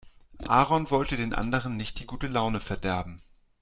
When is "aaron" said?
0.47-0.89